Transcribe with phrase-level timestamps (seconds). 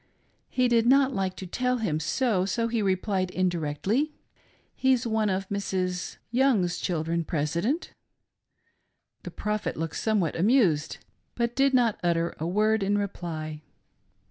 [0.49, 4.11] He did not like to tell him so, so he replied indirectly,"
[4.75, 7.23] He's one of Mrs Young's children.
[7.23, 7.91] President."
[9.21, 10.97] The Prophet looked somewhat amused,
[11.35, 13.61] but did not utter a word in reply.